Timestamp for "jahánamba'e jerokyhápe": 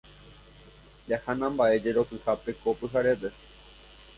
1.09-2.51